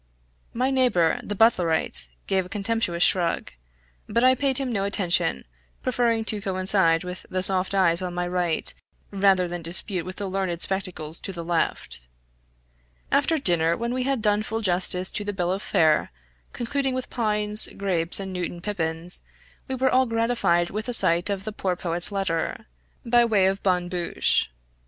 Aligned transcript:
My 0.51 0.71
neighbor, 0.71 1.19
the 1.21 1.35
Butlerite, 1.35 2.07
gave 2.25 2.43
a 2.43 2.49
contemptuous 2.49 3.03
shrug, 3.03 3.51
but 4.09 4.23
I 4.23 4.33
paid 4.33 4.57
him 4.57 4.71
no 4.71 4.83
attention, 4.83 5.45
preferring 5.83 6.25
to 6.25 6.41
coincide 6.41 7.03
with 7.03 7.23
the 7.29 7.43
soft 7.43 7.75
eyes 7.75 8.01
on 8.01 8.15
my 8.15 8.27
right, 8.27 8.73
rather 9.11 9.47
than 9.47 9.61
dispute 9.61 10.03
with 10.03 10.15
the 10.15 10.27
learned 10.27 10.59
spectacles 10.63 11.19
to 11.19 11.31
the 11.31 11.45
left. 11.45 12.07
After 13.11 13.37
dinner 13.37 13.77
when 13.77 13.93
we 13.93 14.01
had 14.01 14.23
done 14.23 14.41
full 14.41 14.61
justice 14.61 15.11
to 15.11 15.23
the 15.23 15.33
bill 15.33 15.51
of 15.51 15.61
fare, 15.61 16.11
concluding 16.51 16.95
with 16.95 17.11
pines, 17.11 17.69
grapes, 17.77 18.19
and 18.19 18.33
Newtown 18.33 18.59
pippins, 18.61 19.21
we 19.67 19.75
were 19.75 19.91
all 19.91 20.07
gratified 20.07 20.71
with 20.71 20.89
a 20.89 20.93
sight 20.93 21.29
of 21.29 21.43
the 21.43 21.51
poor 21.53 21.75
poet's 21.75 22.11
letter, 22.11 22.65
by 23.05 23.23
way 23.23 23.45
of 23.45 23.61
bonne 23.61 23.87
bouche. 23.87 24.49